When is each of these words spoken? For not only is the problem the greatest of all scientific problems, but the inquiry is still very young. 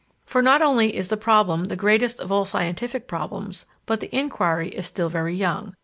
For 0.25 0.41
not 0.41 0.63
only 0.63 0.95
is 0.97 1.09
the 1.09 1.15
problem 1.15 1.65
the 1.65 1.75
greatest 1.75 2.19
of 2.19 2.31
all 2.31 2.43
scientific 2.43 3.07
problems, 3.07 3.67
but 3.85 3.99
the 3.99 4.09
inquiry 4.09 4.69
is 4.69 4.87
still 4.87 5.09
very 5.09 5.35
young. 5.35 5.75